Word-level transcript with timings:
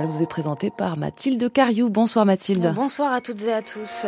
vous 0.00 0.22
est 0.22 0.26
présenté 0.26 0.70
par 0.70 0.96
Mathilde 0.96 1.52
Cariou. 1.52 1.90
Bonsoir 1.90 2.24
Mathilde. 2.24 2.72
Bonsoir 2.74 3.12
à 3.12 3.20
toutes 3.20 3.42
et 3.44 3.52
à 3.52 3.60
tous. 3.60 4.06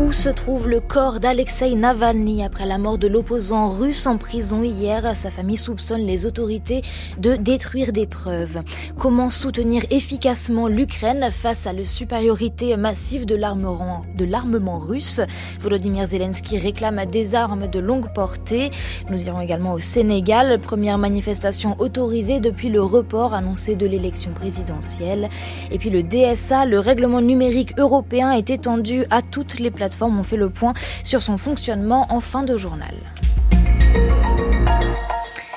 Où 0.00 0.12
se 0.12 0.28
trouve 0.28 0.68
le 0.68 0.80
corps 0.80 1.18
d'Alexei 1.18 1.74
Navalny 1.74 2.44
après 2.44 2.66
la 2.66 2.78
mort 2.78 2.98
de 2.98 3.08
l'opposant 3.08 3.68
russe 3.68 4.06
en 4.06 4.16
prison 4.16 4.62
hier? 4.62 5.16
Sa 5.16 5.30
famille 5.30 5.56
soupçonne 5.56 6.02
les 6.02 6.24
autorités 6.24 6.82
de 7.18 7.34
détruire 7.34 7.92
des 7.92 8.06
preuves. 8.06 8.62
Comment 8.98 9.28
soutenir 9.28 9.82
efficacement 9.90 10.68
l'Ukraine 10.68 11.28
face 11.32 11.66
à 11.66 11.72
la 11.72 11.84
supériorité 11.84 12.76
massive 12.76 13.26
de 13.26 13.34
l'armement 13.34 14.78
russe? 14.78 15.20
Volodymyr 15.60 16.06
Zelensky 16.06 16.58
réclame 16.58 17.04
des 17.06 17.34
armes 17.34 17.66
de 17.66 17.80
longue 17.80 18.12
portée. 18.14 18.70
Nous 19.10 19.24
irons 19.24 19.40
également 19.40 19.72
au 19.72 19.80
Sénégal, 19.80 20.58
première 20.60 20.98
manifestation 20.98 21.74
autorisée 21.80 22.40
depuis 22.40 22.68
le 22.68 22.82
report 22.82 23.34
annoncé 23.34 23.74
de 23.74 23.86
l'élection 23.86 24.32
présidentielle. 24.32 25.23
Et 25.70 25.78
puis 25.78 25.90
le 25.90 26.02
DSA, 26.02 26.64
le 26.66 26.78
règlement 26.78 27.20
numérique 27.20 27.78
européen, 27.78 28.32
est 28.32 28.50
étendu 28.50 29.04
à 29.10 29.22
toutes 29.22 29.58
les 29.58 29.70
plateformes. 29.70 30.18
On 30.18 30.24
fait 30.24 30.36
le 30.36 30.50
point 30.50 30.74
sur 31.02 31.22
son 31.22 31.38
fonctionnement 31.38 32.06
en 32.10 32.20
fin 32.20 32.42
de 32.42 32.56
journal. 32.56 32.94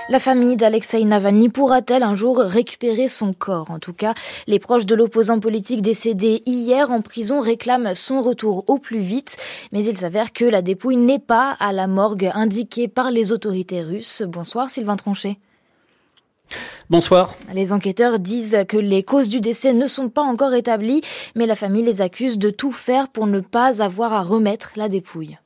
La 0.09 0.19
famille 0.19 0.55
d'Alexei 0.55 1.03
Navalny 1.03 1.49
pourra-t-elle 1.49 2.01
un 2.01 2.15
jour 2.15 2.37
récupérer 2.37 3.09
son 3.09 3.33
corps? 3.33 3.71
En 3.71 3.77
tout 3.77 3.91
cas, 3.91 4.13
les 4.47 4.57
proches 4.57 4.85
de 4.85 4.95
l'opposant 4.95 5.41
politique 5.41 5.81
décédé 5.81 6.43
hier 6.45 6.91
en 6.91 7.01
prison 7.01 7.41
réclament 7.41 7.93
son 7.93 8.21
retour 8.21 8.63
au 8.67 8.77
plus 8.77 8.99
vite, 8.99 9.35
mais 9.73 9.83
il 9.83 9.97
s'avère 9.97 10.31
que 10.31 10.45
la 10.45 10.61
dépouille 10.61 10.95
n'est 10.95 11.19
pas 11.19 11.57
à 11.59 11.73
la 11.73 11.87
morgue 11.87 12.31
indiquée 12.33 12.87
par 12.87 13.11
les 13.11 13.33
autorités 13.33 13.81
russes. 13.81 14.23
Bonsoir 14.25 14.69
Sylvain 14.69 14.95
Tronchet. 14.95 15.39
Bonsoir. 16.89 17.35
Les 17.53 17.73
enquêteurs 17.73 18.17
disent 18.17 18.63
que 18.69 18.77
les 18.77 19.03
causes 19.03 19.27
du 19.27 19.41
décès 19.41 19.73
ne 19.73 19.87
sont 19.87 20.07
pas 20.07 20.21
encore 20.21 20.53
établies, 20.53 21.01
mais 21.35 21.45
la 21.45 21.55
famille 21.55 21.83
les 21.83 21.99
accuse 21.99 22.37
de 22.37 22.49
tout 22.49 22.71
faire 22.71 23.09
pour 23.09 23.27
ne 23.27 23.41
pas 23.41 23.83
avoir 23.83 24.13
à 24.13 24.21
remettre 24.21 24.71
la 24.77 24.87
dépouille. 24.87 25.37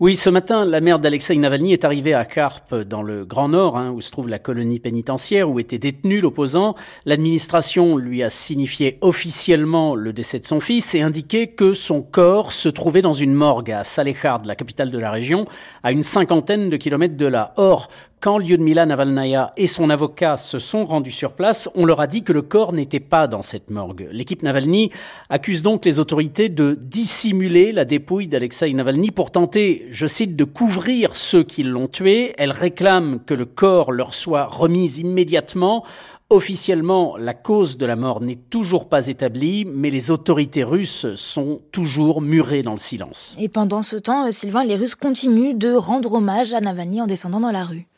Oui, 0.00 0.16
ce 0.16 0.30
matin, 0.30 0.64
la 0.64 0.80
mère 0.80 0.98
d'Alexei 0.98 1.36
Navalny 1.36 1.72
est 1.72 1.84
arrivée 1.84 2.12
à 2.12 2.24
Karp, 2.24 2.74
dans 2.74 3.04
le 3.04 3.24
Grand 3.24 3.50
Nord, 3.50 3.78
hein, 3.78 3.92
où 3.92 4.00
se 4.00 4.10
trouve 4.10 4.26
la 4.28 4.40
colonie 4.40 4.80
pénitentiaire 4.80 5.48
où 5.48 5.60
était 5.60 5.78
détenu 5.78 6.20
l'opposant. 6.20 6.74
L'administration 7.04 7.96
lui 7.96 8.24
a 8.24 8.28
signifié 8.28 8.98
officiellement 9.00 9.94
le 9.94 10.12
décès 10.12 10.40
de 10.40 10.44
son 10.44 10.58
fils 10.58 10.96
et 10.96 11.02
indiqué 11.02 11.46
que 11.46 11.72
son 11.72 12.02
corps 12.02 12.50
se 12.50 12.68
trouvait 12.68 13.00
dans 13.00 13.12
une 13.12 13.32
morgue 13.32 13.70
à 13.70 13.84
Salehard, 13.84 14.42
la 14.44 14.56
capitale 14.56 14.90
de 14.90 14.98
la 14.98 15.12
région, 15.12 15.46
à 15.84 15.92
une 15.92 16.02
cinquantaine 16.02 16.68
de 16.68 16.76
kilomètres 16.76 17.16
de 17.16 17.26
là. 17.26 17.54
Or, 17.56 17.88
quand 18.22 18.38
Lyudmila 18.38 18.86
Navalnaya 18.86 19.52
et 19.56 19.66
son 19.66 19.90
avocat 19.90 20.36
se 20.36 20.60
sont 20.60 20.86
rendus 20.86 21.10
sur 21.10 21.32
place, 21.32 21.68
on 21.74 21.84
leur 21.84 22.00
a 22.00 22.06
dit 22.06 22.22
que 22.22 22.32
le 22.32 22.42
corps 22.42 22.72
n'était 22.72 23.00
pas 23.00 23.26
dans 23.26 23.42
cette 23.42 23.68
morgue. 23.68 24.08
L'équipe 24.12 24.44
Navalny 24.44 24.92
accuse 25.28 25.64
donc 25.64 25.84
les 25.84 25.98
autorités 25.98 26.48
de 26.48 26.78
dissimuler 26.80 27.72
la 27.72 27.84
dépouille 27.84 28.28
d'Alexei 28.28 28.72
Navalny 28.74 29.10
pour 29.10 29.32
tenter, 29.32 29.88
je 29.90 30.06
cite, 30.06 30.36
de 30.36 30.44
couvrir 30.44 31.16
ceux 31.16 31.42
qui 31.42 31.64
l'ont 31.64 31.88
tué. 31.88 32.32
Elle 32.38 32.52
réclame 32.52 33.18
que 33.26 33.34
le 33.34 33.44
corps 33.44 33.90
leur 33.90 34.14
soit 34.14 34.44
remis 34.44 35.00
immédiatement. 35.00 35.84
Officiellement, 36.30 37.16
la 37.16 37.34
cause 37.34 37.76
de 37.76 37.86
la 37.86 37.96
mort 37.96 38.20
n'est 38.20 38.38
toujours 38.50 38.88
pas 38.88 39.08
établie, 39.08 39.64
mais 39.64 39.90
les 39.90 40.12
autorités 40.12 40.62
russes 40.62 41.12
sont 41.16 41.60
toujours 41.72 42.22
murées 42.22 42.62
dans 42.62 42.72
le 42.72 42.78
silence. 42.78 43.36
Et 43.40 43.48
pendant 43.48 43.82
ce 43.82 43.96
temps, 43.96 44.30
Sylvain, 44.30 44.62
les 44.62 44.76
Russes 44.76 44.94
continuent 44.94 45.58
de 45.58 45.74
rendre 45.74 46.14
hommage 46.14 46.54
à 46.54 46.60
Navalny 46.60 47.02
en 47.02 47.08
descendant 47.08 47.40
dans 47.40 47.50
la 47.50 47.64
rue. 47.64 47.88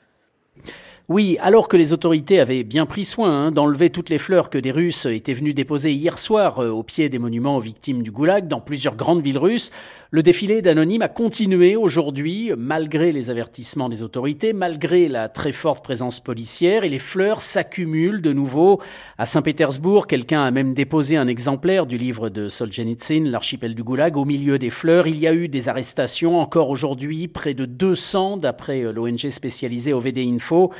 Oui, 1.10 1.36
alors 1.42 1.68
que 1.68 1.76
les 1.76 1.92
autorités 1.92 2.40
avaient 2.40 2.64
bien 2.64 2.86
pris 2.86 3.04
soin 3.04 3.30
hein, 3.30 3.50
d'enlever 3.50 3.90
toutes 3.90 4.08
les 4.08 4.16
fleurs 4.16 4.48
que 4.48 4.56
des 4.56 4.70
Russes 4.70 5.04
étaient 5.04 5.34
venus 5.34 5.54
déposer 5.54 5.92
hier 5.92 6.16
soir 6.16 6.60
euh, 6.60 6.70
au 6.70 6.82
pied 6.82 7.10
des 7.10 7.18
monuments 7.18 7.58
aux 7.58 7.60
victimes 7.60 8.02
du 8.02 8.10
goulag 8.10 8.48
dans 8.48 8.62
plusieurs 8.62 8.96
grandes 8.96 9.22
villes 9.22 9.36
russes, 9.36 9.70
le 10.14 10.22
défilé 10.22 10.62
d'anonymes 10.62 11.02
a 11.02 11.08
continué 11.08 11.74
aujourd'hui, 11.74 12.52
malgré 12.56 13.10
les 13.10 13.30
avertissements 13.30 13.88
des 13.88 14.04
autorités, 14.04 14.52
malgré 14.52 15.08
la 15.08 15.28
très 15.28 15.50
forte 15.50 15.82
présence 15.82 16.20
policière, 16.20 16.84
et 16.84 16.88
les 16.88 17.00
fleurs 17.00 17.40
s'accumulent 17.40 18.22
de 18.22 18.32
nouveau. 18.32 18.80
À 19.18 19.26
Saint-Pétersbourg, 19.26 20.06
quelqu'un 20.06 20.44
a 20.44 20.52
même 20.52 20.72
déposé 20.72 21.16
un 21.16 21.26
exemplaire 21.26 21.84
du 21.84 21.98
livre 21.98 22.28
de 22.28 22.48
Solzhenitsyn, 22.48 23.24
L'archipel 23.24 23.74
du 23.74 23.82
Goulag, 23.82 24.16
au 24.16 24.24
milieu 24.24 24.56
des 24.56 24.70
fleurs. 24.70 25.08
Il 25.08 25.18
y 25.18 25.26
a 25.26 25.34
eu 25.34 25.48
des 25.48 25.68
arrestations 25.68 26.38
encore 26.38 26.70
aujourd'hui, 26.70 27.26
près 27.26 27.54
de 27.54 27.64
200 27.64 28.36
d'après 28.36 28.84
euh, 28.84 28.92
l'ONG 28.92 29.30
spécialisée 29.30 29.92
OVD 29.92 30.18
Info. 30.18 30.70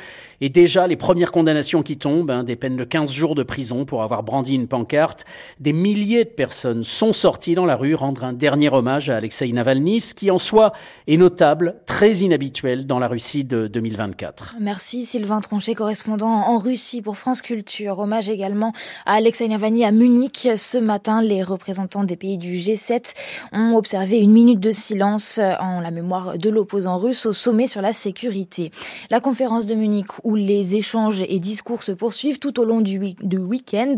Et 0.41 0.49
déjà, 0.49 0.87
les 0.87 0.95
premières 0.95 1.31
condamnations 1.31 1.83
qui 1.83 1.97
tombent, 1.97 2.31
hein, 2.31 2.43
des 2.43 2.55
peines 2.55 2.75
de 2.75 2.83
15 2.83 3.11
jours 3.11 3.35
de 3.35 3.43
prison 3.43 3.85
pour 3.85 4.03
avoir 4.03 4.23
brandi 4.23 4.55
une 4.55 4.67
pancarte, 4.67 5.25
des 5.59 5.73
milliers 5.73 6.25
de 6.25 6.29
personnes 6.29 6.83
sont 6.83 7.13
sorties 7.13 7.55
dans 7.55 7.65
la 7.65 7.75
rue 7.75 7.95
rendre 7.95 8.23
un 8.23 8.33
dernier 8.33 8.69
hommage 8.69 9.09
à 9.09 9.17
Alexei 9.17 9.51
Navalny, 9.51 10.01
ce 10.01 10.13
qui 10.13 10.31
en 10.31 10.39
soi 10.39 10.73
est 11.07 11.17
notable, 11.17 11.77
très 11.85 12.17
inhabituel 12.17 12.85
dans 12.85 12.99
la 12.99 13.07
Russie 13.07 13.43
de 13.43 13.67
2024. 13.67 14.55
Merci 14.59 15.05
Sylvain 15.05 15.41
Tronchet, 15.41 15.75
correspondant 15.75 16.27
en 16.27 16.57
Russie 16.57 17.01
pour 17.01 17.17
France 17.17 17.41
Culture. 17.41 17.99
Hommage 17.99 18.29
également 18.29 18.73
à 19.05 19.13
Alexei 19.13 19.47
Navalny 19.47 19.85
à 19.85 19.91
Munich. 19.91 20.47
Ce 20.57 20.77
matin, 20.77 21.21
les 21.21 21.43
représentants 21.43 22.03
des 22.03 22.17
pays 22.17 22.37
du 22.37 22.57
G7 22.57 23.13
ont 23.53 23.75
observé 23.75 24.19
une 24.19 24.31
minute 24.31 24.59
de 24.59 24.71
silence 24.71 25.39
en 25.59 25.79
la 25.79 25.91
mémoire 25.91 26.37
de 26.37 26.49
l'opposant 26.49 26.97
russe 26.97 27.25
au 27.25 27.33
sommet 27.33 27.67
sur 27.67 27.81
la 27.81 27.93
sécurité. 27.93 28.71
La 29.09 29.19
conférence 29.19 29.65
de 29.65 29.75
Munich 29.75 30.04
où 30.23 30.35
les 30.35 30.75
échanges 30.75 31.23
et 31.27 31.39
discours 31.39 31.83
se 31.83 31.91
poursuivent 31.91 32.39
tout 32.39 32.59
au 32.59 32.65
long 32.65 32.81
du, 32.81 32.99
week-end. 32.99 33.95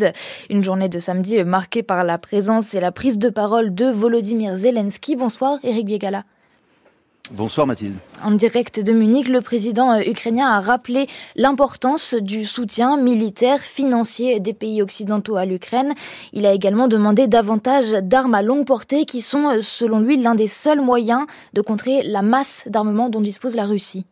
Une 0.49 0.63
journée 0.63 0.89
de 0.89 0.99
samedi 0.99 1.43
marquée 1.43 1.83
par 1.83 2.03
la 2.03 2.17
présence 2.17 2.73
et 2.73 2.79
la 2.79 2.91
prise 2.91 3.17
de 3.17 3.29
parole 3.29 3.73
de 3.73 3.85
Volodymyr 3.85 4.55
Zelensky. 4.55 5.15
Bonsoir, 5.15 5.59
Eric 5.63 5.85
Biegala. 5.85 6.23
Bonsoir 7.31 7.67
Mathilde. 7.67 7.95
En 8.23 8.31
direct 8.31 8.79
de 8.79 8.93
Munich, 8.93 9.27
le 9.27 9.41
président 9.41 9.91
euh, 9.91 10.01
ukrainien 10.01 10.47
a 10.47 10.61
rappelé 10.61 11.07
l'importance 11.35 12.13
du 12.13 12.45
soutien 12.45 12.95
militaire, 12.95 13.59
financier 13.59 14.39
des 14.39 14.53
pays 14.53 14.81
occidentaux 14.81 15.35
à 15.35 15.45
l'Ukraine. 15.45 15.93
Il 16.31 16.45
a 16.45 16.53
également 16.53 16.87
demandé 16.87 17.27
davantage 17.27 17.91
d'armes 18.01 18.35
à 18.35 18.41
longue 18.41 18.65
portée 18.65 19.03
qui 19.03 19.19
sont, 19.19 19.49
euh, 19.49 19.61
selon 19.61 19.99
lui, 19.99 20.15
l'un 20.15 20.35
des 20.35 20.47
seuls 20.47 20.79
moyens 20.79 21.25
de 21.53 21.59
contrer 21.59 22.01
la 22.03 22.21
masse 22.21 22.63
d'armement 22.67 23.09
dont 23.09 23.21
dispose 23.21 23.55
la 23.55 23.65
Russie. 23.65 24.05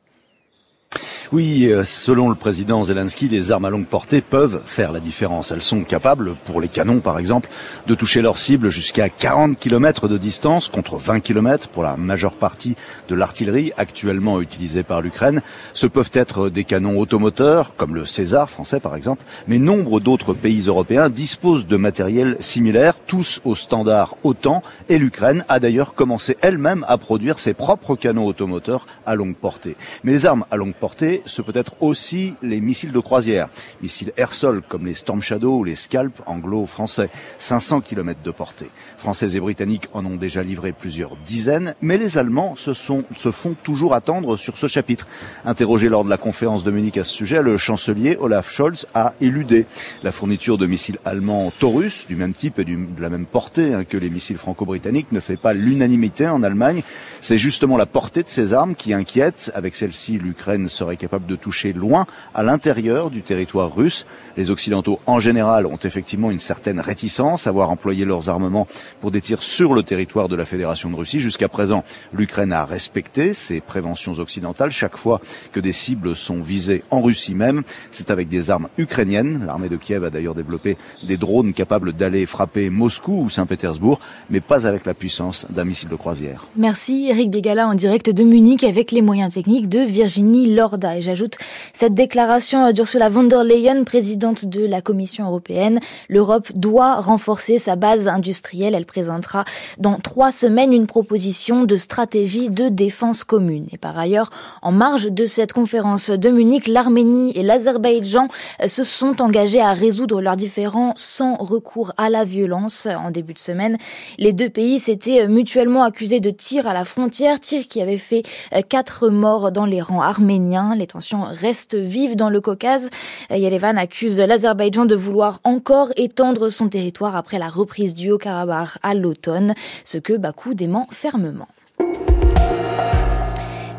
Oui, 1.31 1.65
euh, 1.65 1.83
selon 1.83 2.29
le 2.29 2.35
président 2.35 2.83
Zelensky, 2.83 3.27
les 3.27 3.51
armes 3.51 3.65
à 3.65 3.69
longue 3.69 3.87
portée 3.87 4.21
peuvent 4.21 4.61
faire 4.65 4.91
la 4.91 4.99
différence. 4.99 5.51
Elles 5.51 5.61
sont 5.61 5.83
capables, 5.83 6.35
pour 6.45 6.61
les 6.61 6.67
canons 6.67 6.99
par 6.99 7.19
exemple, 7.19 7.49
de 7.87 7.95
toucher 7.95 8.21
leur 8.21 8.37
cible 8.37 8.69
jusqu'à 8.69 9.09
40 9.09 9.59
km 9.59 10.07
de 10.07 10.17
distance 10.17 10.69
contre 10.69 10.97
20 10.97 11.19
km 11.19 11.67
pour 11.67 11.83
la 11.83 11.97
majeure 11.97 12.35
partie 12.35 12.75
de 13.09 13.15
l'artillerie 13.15 13.73
actuellement 13.75 14.39
utilisée 14.39 14.83
par 14.83 15.01
l'Ukraine. 15.01 15.41
Ce 15.73 15.87
peuvent 15.87 16.11
être 16.13 16.49
des 16.49 16.63
canons 16.63 16.99
automoteurs, 16.99 17.75
comme 17.75 17.95
le 17.95 18.05
César 18.05 18.49
français 18.49 18.79
par 18.79 18.95
exemple, 18.95 19.23
mais 19.47 19.57
nombre 19.57 19.99
d'autres 19.99 20.33
pays 20.33 20.67
européens 20.67 21.09
disposent 21.09 21.67
de 21.67 21.77
matériel 21.77 22.37
similaire, 22.39 22.93
tous 23.07 23.41
au 23.45 23.55
standard 23.55 24.15
OTAN, 24.23 24.61
et 24.89 24.97
l'Ukraine 24.97 25.43
a 25.49 25.59
d'ailleurs 25.59 25.95
commencé 25.95 26.37
elle-même 26.41 26.85
à 26.87 26.97
produire 26.97 27.39
ses 27.39 27.53
propres 27.53 27.95
canons 27.95 28.27
automoteurs 28.27 28.85
à 29.05 29.15
longue 29.15 29.35
portée. 29.35 29.75
Mais 30.03 30.13
les 30.13 30.25
armes 30.25 30.45
à 30.51 30.55
longue 30.55 30.73
portée 30.73 30.84
ce 31.25 31.41
peut 31.41 31.51
être 31.55 31.75
aussi 31.81 32.33
les 32.41 32.61
missiles 32.61 32.91
de 32.91 32.99
croisière, 32.99 33.47
missiles 33.81 34.13
air-sol 34.17 34.61
comme 34.67 34.85
les 34.85 34.93
Storm 34.93 35.21
Shadow 35.21 35.59
ou 35.59 35.63
les 35.63 35.75
Scalp 35.75 36.21
anglo-français, 36.25 37.09
500 37.37 37.81
km 37.81 38.19
de 38.23 38.31
portée. 38.31 38.69
Français 38.97 39.35
et 39.35 39.39
Britanniques 39.39 39.87
en 39.93 40.05
ont 40.05 40.15
déjà 40.15 40.43
livré 40.43 40.73
plusieurs 40.73 41.15
dizaines, 41.25 41.75
mais 41.81 41.97
les 41.97 42.17
Allemands 42.17 42.55
se, 42.55 42.73
sont, 42.73 43.03
se 43.15 43.31
font 43.31 43.55
toujours 43.63 43.93
attendre 43.93 44.37
sur 44.37 44.57
ce 44.57 44.67
chapitre. 44.67 45.07
Interrogé 45.43 45.89
lors 45.89 46.03
de 46.03 46.09
la 46.09 46.17
conférence 46.17 46.63
de 46.63 46.71
Munich 46.71 46.97
à 46.97 47.03
ce 47.03 47.13
sujet, 47.13 47.41
le 47.41 47.57
chancelier 47.57 48.17
Olaf 48.19 48.49
Scholz 48.49 48.87
a 48.93 49.13
éludé 49.21 49.65
la 50.03 50.11
fourniture 50.11 50.57
de 50.57 50.65
missiles 50.65 50.99
allemands 51.05 51.51
Taurus, 51.59 52.05
du 52.07 52.15
même 52.15 52.33
type 52.33 52.59
et 52.59 52.65
de 52.65 53.01
la 53.01 53.09
même 53.09 53.25
portée 53.25 53.73
hein, 53.73 53.83
que 53.83 53.97
les 53.97 54.09
missiles 54.09 54.37
franco-britanniques, 54.37 55.11
ne 55.11 55.19
fait 55.19 55.37
pas 55.37 55.53
l'unanimité 55.53 56.27
en 56.27 56.43
Allemagne. 56.43 56.83
C'est 57.21 57.37
justement 57.37 57.77
la 57.77 57.85
portée 57.85 58.23
de 58.23 58.29
ces 58.29 58.53
armes 58.53 58.75
qui 58.75 58.93
inquiète. 58.93 59.51
Avec 59.55 59.75
celle-ci, 59.75 60.17
l'Ukraine 60.17 60.64
serait 60.67 60.97
capable 60.97 61.25
de 61.25 61.35
toucher 61.35 61.73
loin 61.73 62.05
à 62.33 62.43
l'intérieur 62.43 63.09
du 63.09 63.21
territoire 63.21 63.75
russe. 63.75 64.05
Les 64.37 64.51
Occidentaux 64.51 64.99
en 65.05 65.19
général 65.19 65.65
ont 65.65 65.79
effectivement 65.83 66.31
une 66.31 66.39
certaine 66.39 66.79
réticence 66.79 67.47
à 67.47 67.51
voir 67.51 67.69
employer 67.69 68.05
leurs 68.05 68.29
armements 68.29 68.67
pour 69.01 69.11
des 69.11 69.21
tirs 69.21 69.43
sur 69.43 69.73
le 69.73 69.83
territoire 69.83 70.27
de 70.27 70.35
la 70.35 70.45
Fédération 70.45 70.89
de 70.89 70.95
Russie. 70.95 71.19
Jusqu'à 71.19 71.47
présent, 71.47 71.83
l'Ukraine 72.13 72.51
a 72.51 72.65
respecté 72.65 73.33
ces 73.33 73.61
préventions 73.61 74.13
occidentales 74.19 74.71
chaque 74.71 74.97
fois 74.97 75.21
que 75.51 75.59
des 75.59 75.73
cibles 75.73 76.15
sont 76.15 76.41
visées 76.41 76.83
en 76.91 77.01
Russie 77.01 77.35
même. 77.35 77.63
C'est 77.91 78.11
avec 78.11 78.27
des 78.27 78.49
armes 78.49 78.67
ukrainiennes. 78.77 79.43
L'armée 79.45 79.69
de 79.69 79.77
Kiev 79.77 80.03
a 80.03 80.09
d'ailleurs 80.09 80.35
développé 80.35 80.77
des 81.03 81.17
drones 81.17 81.53
capables 81.53 81.93
d'aller 81.93 82.25
frapper 82.25 82.69
Moscou 82.69 83.23
ou 83.23 83.29
Saint-Pétersbourg, 83.29 83.99
mais 84.29 84.41
pas 84.41 84.67
avec 84.67 84.85
la 84.85 84.93
puissance 84.93 85.45
d'un 85.49 85.63
missile 85.63 85.89
de 85.89 85.95
croisière. 85.95 86.47
Merci 86.55 87.07
Eric 87.09 87.31
Bégala 87.31 87.67
en 87.67 87.75
direct 87.75 88.09
de 88.09 88.23
Munich 88.23 88.63
avec 88.63 88.91
les 88.91 89.01
moyens 89.01 89.33
techniques 89.33 89.69
de 89.69 89.79
Virginie 89.79 90.47
Et 90.55 91.01
j'ajoute 91.01 91.37
cette 91.73 91.93
déclaration 91.93 92.71
d'Ursula 92.71 93.09
von 93.09 93.23
der 93.23 93.43
Leyen, 93.43 93.83
présidente 93.83 94.45
de 94.45 94.65
la 94.65 94.81
Commission 94.81 95.25
européenne. 95.25 95.81
L'Europe 96.07 96.47
doit 96.55 96.95
renforcer 97.01 97.59
sa 97.59 97.75
base 97.75 98.07
industrielle. 98.07 98.73
Elle 98.73 98.85
présentera 98.85 99.43
dans 99.79 99.99
trois 99.99 100.31
semaines 100.31 100.71
une 100.71 100.87
proposition 100.87 101.65
de 101.65 101.75
stratégie 101.75 102.49
de 102.49 102.69
défense 102.69 103.25
commune. 103.25 103.67
Et 103.73 103.77
par 103.77 103.97
ailleurs, 103.97 104.29
en 104.61 104.71
marge 104.71 105.11
de 105.11 105.25
cette 105.25 105.51
conférence 105.51 106.09
de 106.09 106.29
Munich, 106.29 106.69
l'Arménie 106.69 107.33
et 107.35 107.43
l'Azerbaïdjan 107.43 108.29
se 108.65 108.85
sont 108.85 109.21
engagés 109.21 109.61
à 109.61 109.73
résoudre 109.73 110.21
leurs 110.21 110.37
différends 110.37 110.93
sans 110.95 111.35
recours 111.35 111.91
à 111.97 112.09
la 112.09 112.23
violence. 112.23 112.87
En 112.87 113.11
début 113.11 113.33
de 113.33 113.39
semaine, 113.39 113.77
les 114.17 114.31
deux 114.31 114.49
pays 114.49 114.79
s'étaient 114.79 115.27
mutuellement 115.27 115.83
accusés 115.83 116.21
de 116.21 116.29
tirs 116.29 116.65
à 116.65 116.73
la 116.73 116.85
frontière, 116.85 117.41
tirs 117.41 117.67
qui 117.67 117.81
avaient 117.81 117.97
fait 117.97 118.23
quatre 118.69 119.09
morts 119.09 119.51
dans 119.51 119.65
les 119.65 119.81
rangs 119.81 120.01
arméniens. 120.01 120.44
Les 120.77 120.85
tensions 120.85 121.23
restent 121.23 121.75
vives 121.75 122.15
dans 122.15 122.29
le 122.29 122.39
Caucase. 122.39 122.89
Yerevan 123.31 123.77
accuse 123.77 124.19
l'Azerbaïdjan 124.19 124.85
de 124.85 124.95
vouloir 124.95 125.39
encore 125.43 125.89
étendre 125.95 126.49
son 126.49 126.69
territoire 126.69 127.15
après 127.15 127.39
la 127.39 127.49
reprise 127.49 127.95
du 127.95 128.11
Haut-Karabakh 128.11 128.77
à 128.83 128.93
l'automne, 128.93 129.55
ce 129.83 129.97
que 129.97 130.13
Bakou 130.13 130.53
dément 130.53 130.87
fermement. 130.91 131.47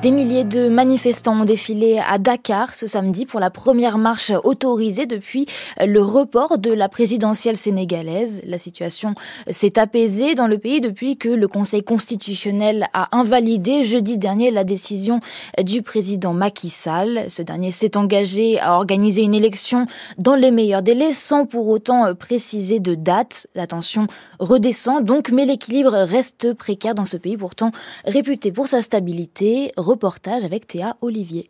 Des 0.02 0.10
milliers 0.10 0.44
de 0.44 0.68
manifestants 0.68 1.40
ont 1.40 1.44
défilé 1.44 1.98
à 2.06 2.18
Dakar 2.18 2.74
ce 2.74 2.86
samedi 2.86 3.24
pour 3.24 3.40
la 3.40 3.48
première 3.48 3.96
marche 3.96 4.30
autorisée 4.44 5.06
depuis 5.06 5.46
le 5.84 6.02
report 6.02 6.58
de 6.58 6.70
la 6.70 6.90
présidentielle 6.90 7.56
sénégalaise. 7.56 8.42
La 8.44 8.58
situation 8.58 9.14
s'est 9.50 9.78
apaisée 9.78 10.34
dans 10.34 10.48
le 10.48 10.58
pays 10.58 10.82
depuis 10.82 11.16
que 11.16 11.30
le 11.30 11.48
Conseil 11.48 11.82
constitutionnel 11.82 12.88
a 12.92 13.16
invalidé 13.16 13.84
jeudi 13.84 14.18
dernier 14.18 14.50
la 14.50 14.64
décision 14.64 15.20
du 15.64 15.80
président 15.80 16.34
Macky 16.34 16.68
Sall. 16.68 17.24
Ce 17.30 17.40
dernier 17.40 17.70
s'est 17.70 17.96
engagé 17.96 18.60
à 18.60 18.74
organiser 18.74 19.22
une 19.22 19.34
élection 19.34 19.86
dans 20.18 20.36
les 20.36 20.50
meilleurs 20.50 20.82
délais 20.82 21.14
sans 21.14 21.46
pour 21.46 21.68
autant 21.68 22.14
préciser 22.14 22.80
de 22.80 22.94
date. 22.94 23.46
La 23.54 23.66
tension 23.66 24.08
redescend 24.40 25.02
donc, 25.02 25.30
mais 25.30 25.46
l'équilibre 25.46 25.92
reste 26.04 26.52
précaire 26.52 26.94
dans 26.94 27.06
ce 27.06 27.16
pays 27.16 27.38
pourtant 27.38 27.70
réputé 28.04 28.52
pour 28.52 28.68
sa 28.68 28.82
stabilité. 28.82 29.72
Reportage 29.96 30.44
avec 30.44 30.66
Théa 30.66 30.94
Olivier. 31.00 31.48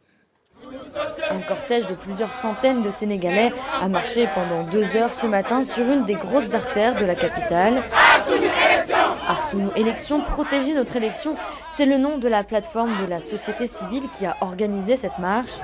Un 1.33 1.41
cortège 1.49 1.89
de 1.89 1.95
plusieurs 1.97 2.33
centaines 2.33 2.81
de 2.81 2.93
Sénégalais 2.93 3.53
a 3.83 3.89
marché 3.89 4.29
pendant 4.37 4.63
deux 4.63 4.95
heures 4.95 5.13
ce 5.13 5.27
matin 5.27 5.65
sur 5.65 5.83
une 5.85 6.05
des 6.05 6.15
grosses 6.15 6.55
artères 6.55 6.95
de 6.95 7.05
la 7.05 7.17
capitale. 7.17 7.83
Arsounou 9.27 9.71
Élection, 9.75 10.21
protéger 10.21 10.75
notre 10.75 10.95
élection, 10.95 11.35
c'est 11.69 11.87
le 11.87 11.99
nom 11.99 12.19
de 12.19 12.29
la 12.29 12.45
plateforme 12.45 12.93
de 13.05 13.11
la 13.11 13.21
société 13.21 13.67
civile 13.67 14.09
qui 14.17 14.25
a 14.27 14.37
organisé 14.41 14.95
cette 14.95 15.19
marche. 15.19 15.59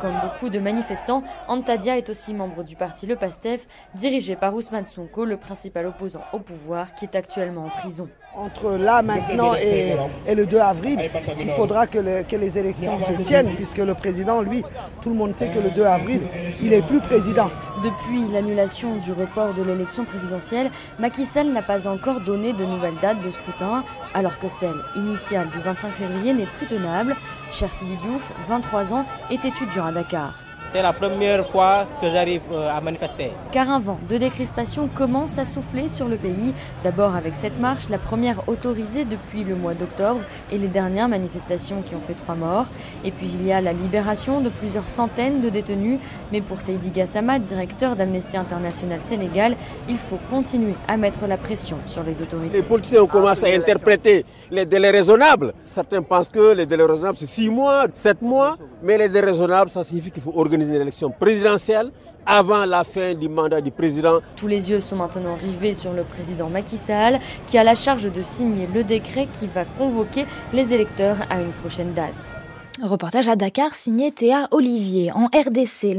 Comme 0.00 0.14
beaucoup 0.22 0.50
de 0.50 0.60
manifestants, 0.60 1.24
Antadia 1.48 1.98
est 1.98 2.10
aussi 2.10 2.32
membre 2.32 2.62
du 2.62 2.76
parti 2.76 3.06
Le 3.06 3.16
Pastef, 3.16 3.66
dirigé 3.96 4.36
par 4.36 4.54
Ousmane 4.54 4.84
Sonko, 4.84 5.24
le 5.24 5.36
principal 5.36 5.86
opposant 5.86 6.22
au 6.32 6.38
pouvoir, 6.38 6.94
qui 6.94 7.06
est 7.06 7.16
actuellement 7.16 7.64
en 7.64 7.70
prison. 7.70 8.08
Entre 8.40 8.76
là 8.76 9.02
maintenant 9.02 9.52
et, 9.56 9.96
le 10.32 10.46
2 10.46 10.58
avril, 10.60 11.10
il 11.40 11.50
faudra 11.50 11.88
que, 11.88 11.98
les 11.98 12.56
élections 12.56 12.96
se 13.00 13.20
tiennent, 13.22 13.52
puisque 13.56 13.78
le 13.78 13.94
président, 13.94 14.42
lui, 14.42 14.62
tout 15.02 15.08
le 15.08 15.16
monde 15.16 15.34
sait 15.34 15.48
que 15.50 15.58
le 15.58 15.72
2 15.72 15.82
avril, 15.82 16.20
il 16.62 16.70
n'est 16.70 16.82
plus 16.82 17.00
président. 17.00 17.50
Depuis 17.82 18.28
l'annulation 18.32 18.94
du 18.98 19.10
report 19.10 19.54
de 19.54 19.64
l'élection 19.64 20.04
présidentielle, 20.04 20.70
Macky 21.00 21.26
Sall 21.26 21.48
n'a 21.48 21.62
pas 21.62 21.88
encore 21.88 22.20
donné 22.20 22.52
de 22.52 22.64
nouvelles 22.64 23.00
dates 23.02 23.22
de 23.22 23.30
scrutin, 23.32 23.82
alors 24.14 24.38
que 24.38 24.46
celle 24.46 24.76
initiale 24.94 25.48
du 25.50 25.58
25 25.58 25.90
février 25.94 26.32
n'est 26.32 26.46
plus 26.46 26.66
tenable. 26.66 27.16
Cher 27.50 27.72
Sidi 27.72 27.96
Diouf, 27.96 28.30
23 28.46 28.94
ans, 28.94 29.04
est 29.32 29.44
étudiant 29.44 29.86
à 29.86 29.90
Dakar. 29.90 30.47
C'est 30.70 30.82
la 30.82 30.92
première 30.92 31.46
fois 31.48 31.86
que 31.98 32.10
j'arrive 32.10 32.42
euh, 32.52 32.68
à 32.70 32.78
manifester. 32.82 33.32
Car 33.52 33.70
un 33.70 33.80
vent 33.80 33.98
de 34.06 34.18
décrispation 34.18 34.86
commence 34.94 35.38
à 35.38 35.46
souffler 35.46 35.88
sur 35.88 36.08
le 36.08 36.16
pays. 36.16 36.52
D'abord 36.84 37.16
avec 37.16 37.36
cette 37.36 37.58
marche, 37.58 37.88
la 37.88 37.96
première 37.96 38.46
autorisée 38.50 39.06
depuis 39.06 39.44
le 39.44 39.54
mois 39.54 39.72
d'octobre 39.72 40.20
et 40.52 40.58
les 40.58 40.68
dernières 40.68 41.08
manifestations 41.08 41.80
qui 41.80 41.94
ont 41.94 42.02
fait 42.06 42.12
trois 42.12 42.34
morts. 42.34 42.66
Et 43.02 43.12
puis 43.12 43.30
il 43.30 43.46
y 43.46 43.52
a 43.52 43.62
la 43.62 43.72
libération 43.72 44.42
de 44.42 44.50
plusieurs 44.50 44.86
centaines 44.86 45.40
de 45.40 45.48
détenus. 45.48 46.00
Mais 46.32 46.42
pour 46.42 46.60
Seydi 46.60 46.90
Gassama, 46.90 47.38
directeur 47.38 47.96
d'Amnesty 47.96 48.36
International 48.36 49.00
Sénégal, 49.00 49.56
il 49.88 49.96
faut 49.96 50.18
continuer 50.28 50.74
à 50.86 50.98
mettre 50.98 51.26
la 51.26 51.38
pression 51.38 51.78
sur 51.86 52.02
les 52.02 52.20
autorités. 52.20 52.58
Les 52.58 52.62
politiciens 52.62 53.04
ont 53.04 53.06
commencé 53.06 53.50
à 53.50 53.56
interpréter 53.56 54.26
les 54.50 54.66
délais 54.66 54.90
raisonnables. 54.90 55.54
Certains 55.64 56.02
pensent 56.02 56.28
que 56.28 56.52
les 56.52 56.66
délais 56.66 56.84
raisonnables 56.84 57.16
c'est 57.16 57.24
six 57.26 57.48
mois, 57.48 57.86
sept 57.94 58.20
mois, 58.20 58.58
mais 58.82 58.98
les 58.98 59.08
délais 59.08 59.26
raisonnables 59.28 59.70
ça 59.70 59.84
signifie 59.84 60.10
qu'il 60.10 60.22
faut 60.22 60.32
organiser 60.36 60.74
une 60.76 60.82
élection 60.82 61.10
présidentielle 61.10 61.90
avant 62.26 62.66
la 62.66 62.84
fin 62.84 63.14
du 63.14 63.28
mandat 63.28 63.60
du 63.62 63.70
président. 63.70 64.20
Tous 64.36 64.46
les 64.46 64.70
yeux 64.70 64.80
sont 64.80 64.96
maintenant 64.96 65.34
rivés 65.34 65.72
sur 65.74 65.92
le 65.94 66.02
président 66.04 66.50
Macky 66.50 66.76
Sall 66.76 67.18
qui 67.46 67.56
a 67.56 67.64
la 67.64 67.74
charge 67.74 68.12
de 68.12 68.22
signer 68.22 68.68
le 68.72 68.84
décret 68.84 69.28
qui 69.32 69.46
va 69.46 69.64
convoquer 69.64 70.26
les 70.52 70.74
électeurs 70.74 71.16
à 71.30 71.40
une 71.40 71.52
prochaine 71.52 71.94
date. 71.94 72.34
Reportage 72.82 73.28
à 73.28 73.34
Dakar 73.34 73.74
signé 73.74 74.12
Théa 74.12 74.46
Olivier. 74.52 75.10
En 75.10 75.26
RDC, 75.26 75.96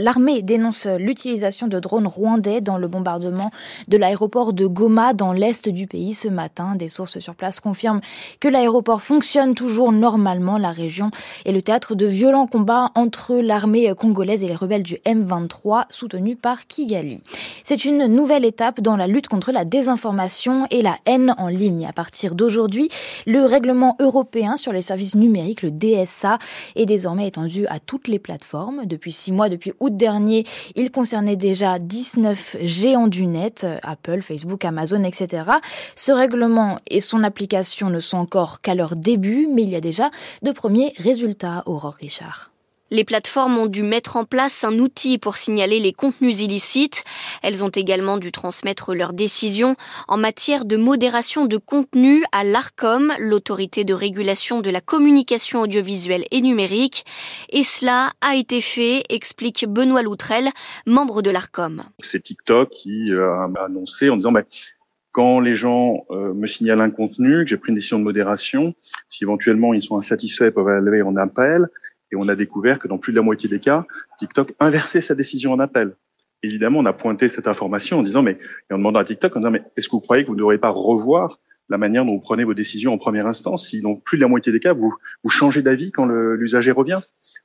l'armée 0.00 0.42
dénonce 0.42 0.86
l'utilisation 0.86 1.66
de 1.66 1.80
drones 1.80 2.06
rwandais 2.06 2.60
dans 2.60 2.78
le 2.78 2.86
bombardement 2.86 3.50
de 3.88 3.96
l'aéroport 3.96 4.52
de 4.52 4.66
Goma 4.66 5.12
dans 5.12 5.32
l'est 5.32 5.68
du 5.68 5.88
pays 5.88 6.14
ce 6.14 6.28
matin. 6.28 6.76
Des 6.76 6.88
sources 6.88 7.18
sur 7.18 7.34
place 7.34 7.58
confirment 7.58 8.00
que 8.38 8.46
l'aéroport 8.46 9.02
fonctionne 9.02 9.56
toujours 9.56 9.90
normalement. 9.90 10.56
La 10.56 10.70
région 10.70 11.10
est 11.46 11.52
le 11.52 11.62
théâtre 11.62 11.96
de 11.96 12.06
violents 12.06 12.46
combats 12.46 12.92
entre 12.94 13.34
l'armée 13.34 13.92
congolaise 13.98 14.44
et 14.44 14.48
les 14.48 14.54
rebelles 14.54 14.84
du 14.84 14.98
M23 15.04 15.86
soutenus 15.90 16.36
par 16.40 16.68
Kigali. 16.68 17.22
C'est 17.64 17.84
une 17.84 18.06
nouvelle 18.06 18.44
étape 18.44 18.80
dans 18.80 18.96
la 18.96 19.08
lutte 19.08 19.28
contre 19.28 19.50
la 19.50 19.64
désinformation 19.64 20.66
et 20.70 20.82
la 20.82 20.96
haine 21.06 21.34
en 21.38 21.48
ligne. 21.48 21.86
À 21.88 21.92
partir 21.92 22.36
d'aujourd'hui, 22.36 22.88
le 23.26 23.44
règlement 23.44 23.96
européen 23.98 24.56
sur 24.56 24.72
les 24.72 24.82
services 24.82 25.16
numériques, 25.16 25.62
le 25.62 25.70
DS 26.20 26.38
est 26.76 26.86
désormais 26.86 27.26
étendu 27.26 27.66
à 27.66 27.78
toutes 27.78 28.08
les 28.08 28.18
plateformes. 28.18 28.86
Depuis 28.86 29.12
six 29.12 29.32
mois, 29.32 29.48
depuis 29.48 29.72
août 29.80 29.96
dernier, 29.96 30.44
il 30.76 30.90
concernait 30.90 31.36
déjà 31.36 31.78
19 31.78 32.56
géants 32.62 33.08
du 33.08 33.26
net, 33.26 33.66
Apple, 33.82 34.22
Facebook, 34.22 34.64
Amazon, 34.64 35.04
etc. 35.04 35.44
Ce 35.96 36.12
règlement 36.12 36.78
et 36.88 37.00
son 37.00 37.22
application 37.22 37.90
ne 37.90 38.00
sont 38.00 38.18
encore 38.18 38.60
qu'à 38.60 38.74
leur 38.74 38.96
début, 38.96 39.48
mais 39.52 39.62
il 39.62 39.70
y 39.70 39.76
a 39.76 39.80
déjà 39.80 40.10
de 40.42 40.52
premiers 40.52 40.92
résultats, 40.98 41.62
Aurore 41.66 41.94
Richard. 41.94 42.50
Les 42.90 43.04
plateformes 43.04 43.56
ont 43.56 43.66
dû 43.66 43.82
mettre 43.82 44.16
en 44.16 44.24
place 44.24 44.64
un 44.64 44.78
outil 44.78 45.18
pour 45.18 45.36
signaler 45.36 45.78
les 45.78 45.92
contenus 45.92 46.40
illicites. 46.40 47.04
Elles 47.42 47.62
ont 47.62 47.68
également 47.68 48.18
dû 48.18 48.32
transmettre 48.32 48.94
leurs 48.94 49.12
décisions 49.12 49.76
en 50.08 50.16
matière 50.16 50.64
de 50.64 50.76
modération 50.76 51.46
de 51.46 51.56
contenu 51.56 52.24
à 52.32 52.42
l'ARCOM, 52.42 53.12
l'autorité 53.18 53.84
de 53.84 53.94
régulation 53.94 54.60
de 54.60 54.70
la 54.70 54.80
communication 54.80 55.60
audiovisuelle 55.60 56.24
et 56.32 56.40
numérique. 56.40 57.04
Et 57.50 57.62
cela 57.62 58.10
a 58.20 58.34
été 58.34 58.60
fait, 58.60 59.04
explique 59.08 59.66
Benoît 59.68 60.02
Loutrel, 60.02 60.48
membre 60.86 61.22
de 61.22 61.30
l'ARCOM. 61.30 61.84
C'est 62.00 62.22
TikTok 62.22 62.70
qui 62.70 63.12
euh, 63.12 63.32
a 63.32 63.64
annoncé 63.64 64.10
en 64.10 64.16
disant 64.16 64.32
bah, 64.32 64.42
quand 65.12 65.40
les 65.40 65.54
gens 65.54 66.06
euh, 66.10 66.34
me 66.34 66.46
signalent 66.46 66.80
un 66.80 66.90
contenu, 66.90 67.44
que 67.44 67.50
j'ai 67.50 67.56
pris 67.56 67.70
une 67.70 67.74
décision 67.74 67.98
de 67.98 68.04
modération, 68.04 68.74
si 69.08 69.24
éventuellement 69.24 69.74
ils 69.74 69.82
sont 69.82 69.98
insatisfaits, 69.98 70.46
ils 70.46 70.52
peuvent 70.52 70.68
aller 70.68 71.02
en 71.02 71.16
appel. 71.16 71.68
Et 72.12 72.16
on 72.16 72.28
a 72.28 72.36
découvert 72.36 72.78
que 72.78 72.88
dans 72.88 72.98
plus 72.98 73.12
de 73.12 73.16
la 73.16 73.22
moitié 73.22 73.48
des 73.48 73.60
cas, 73.60 73.86
TikTok 74.18 74.54
inversait 74.60 75.00
sa 75.00 75.14
décision 75.14 75.52
en 75.52 75.58
appel. 75.58 75.94
Évidemment, 76.42 76.78
on 76.78 76.86
a 76.86 76.92
pointé 76.92 77.28
cette 77.28 77.46
information 77.46 77.98
en 77.98 78.02
disant, 78.02 78.22
mais, 78.22 78.38
et 78.70 78.74
en 78.74 78.78
demandant 78.78 78.98
à 78.98 79.04
TikTok, 79.04 79.36
en 79.36 79.40
disant, 79.40 79.50
mais 79.50 79.62
est-ce 79.76 79.88
que 79.88 79.92
vous 79.92 80.00
croyez 80.00 80.24
que 80.24 80.28
vous 80.28 80.34
ne 80.34 80.38
devriez 80.38 80.58
pas 80.58 80.70
revoir 80.70 81.38
la 81.68 81.78
manière 81.78 82.04
dont 82.04 82.14
vous 82.14 82.20
prenez 82.20 82.44
vos 82.44 82.54
décisions 82.54 82.92
en 82.92 82.98
première 82.98 83.26
instance 83.26 83.68
si 83.68 83.80
dans 83.80 83.94
plus 83.94 84.16
de 84.18 84.22
la 84.22 84.28
moitié 84.28 84.50
des 84.50 84.58
cas, 84.58 84.72
vous, 84.72 84.92
vous 85.22 85.30
changez 85.30 85.62
d'avis 85.62 85.92
quand 85.92 86.06
l'usager 86.06 86.72
revient? 86.72 87.00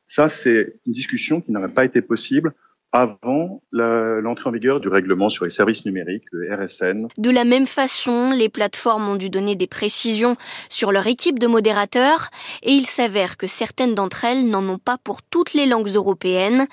Ça, 0.07 0.27
c'est 0.27 0.75
une 0.85 0.93
discussion 0.93 1.41
qui 1.41 1.51
n'aurait 1.51 1.73
pas 1.73 1.85
été 1.85 2.01
possible 2.01 2.53
avant 2.95 3.61
l'entrée 3.73 4.49
en 4.49 4.53
vigueur 4.53 4.79
du 4.79 4.87
règlement 4.87 5.27
sur 5.27 5.43
les 5.43 5.51
services 5.51 5.85
numériques, 5.85 6.23
le 6.31 6.55
RSN. 6.55 7.09
De 7.17 7.29
la 7.29 7.43
même 7.43 7.65
façon, 7.65 8.31
les 8.31 8.47
plateformes 8.47 9.09
ont 9.09 9.15
dû 9.15 9.29
donner 9.29 9.57
des 9.57 9.67
précisions 9.67 10.37
sur 10.69 10.93
leur 10.93 11.05
équipe 11.05 11.37
de 11.37 11.47
modérateurs 11.47 12.29
et 12.63 12.71
il 12.71 12.85
s'avère 12.85 13.35
que 13.35 13.47
certaines 13.47 13.95
d'entre 13.95 14.23
elles 14.23 14.49
n'en 14.49 14.63
ont 14.69 14.77
pas 14.77 14.97
pour 14.97 15.23
toutes 15.23 15.53
les 15.53 15.65
langues 15.65 15.89
européennes. 15.89 16.67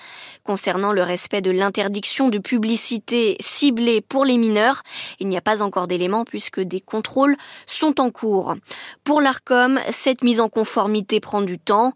Concernant 0.45 0.93
le 0.93 1.03
respect 1.03 1.41
de 1.41 1.51
l'interdiction 1.51 2.29
de 2.29 2.39
publicité 2.39 3.37
ciblée 3.41 4.01
pour 4.01 4.25
les 4.25 4.39
mineurs, 4.39 4.85
il 5.19 5.29
n'y 5.29 5.37
a 5.37 5.41
pas 5.41 5.61
encore 5.61 5.89
d'éléments 5.89 6.25
puisque 6.25 6.61
des 6.61 6.81
contrôles 6.81 7.37
sont 7.67 8.01
en 8.01 8.11
cours. 8.11 8.55
Pour 9.03 9.21
l'ARCOM, 9.21 9.81
cette 9.91 10.23
mise 10.23 10.39
en 10.39 10.49
conformité 10.49 11.19
prend 11.19 11.43
du 11.43 11.59
temps. 11.59 11.95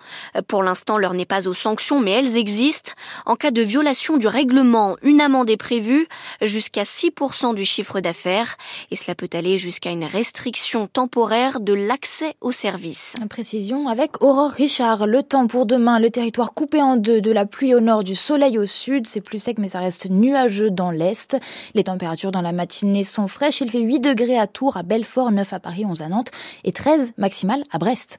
Pour 0.49 0.64
l'instant, 0.64 0.99
l'heure 0.99 1.14
n'est 1.14 1.26
pas 1.26 1.47
aux 1.47 1.54
sanctions, 1.54 2.00
mais 2.00 2.11
elles 2.11 2.37
existent. 2.37 2.92
En 3.25 3.37
cas 3.37 3.52
de 3.52 3.62
violation 3.62 4.16
du 4.19 4.29
règlement, 4.29 4.97
une 5.03 5.21
amende 5.21 5.51
est 5.51 5.57
prévue 5.57 6.07
jusqu'à 6.43 6.83
6% 6.85 7.55
du 7.55 7.65
chiffre 7.65 8.01
d'affaires 8.01 8.57
et 8.91 8.97
cela 8.97 9.15
peut 9.15 9.29
aller 9.33 9.59
jusqu'à 9.59 9.91
une 9.91 10.05
restriction 10.05 10.87
temporaire 10.87 11.61
de 11.61 11.73
l'accès 11.73 12.35
aux 12.41 12.53
services. 12.53 13.17
Précision 13.29 13.89
avec 13.89 14.23
Aurore 14.23 14.51
Richard. 14.51 15.07
Le 15.07 15.23
temps 15.23 15.47
pour 15.47 15.67
demain, 15.67 15.99
le 15.99 16.11
territoire 16.11 16.55
coupé 16.55 16.81
en 16.81 16.97
deux, 16.97 17.21
de 17.21 17.31
la 17.31 17.47
pluie 17.47 17.75
au 17.75 17.81
nord, 17.81 18.05
du 18.05 18.15
soleil 18.15 18.59
au 18.59 18.67
sud. 18.67 19.07
C'est 19.07 19.21
plus 19.21 19.39
sec 19.39 19.59
mais 19.59 19.69
ça 19.69 19.81
reste 19.81 20.11
nuageux 20.11 20.71
dans 20.71 20.91
l'est. 20.91 21.37
Les 21.75 21.85
températures 21.85 22.33
dans 22.33 22.43
la 22.43 22.53
matinée 22.53 23.05
sont 23.05 23.29
fraîches. 23.29 23.61
Il 23.61 23.71
fait 23.71 23.81
8 23.81 24.01
degrés 24.01 24.39
à 24.39 24.47
Tours, 24.47 24.77
à 24.77 24.83
Belfort, 24.83 25.33
9 25.33 25.53
à 25.53 25.61
Paris, 25.61 25.85
11 25.85 26.03
à 26.03 26.09
Nantes 26.09 26.31
et 26.65 26.73
13 26.73 27.13
maximales 27.19 27.65
à 27.71 27.79
Brest. 27.79 28.19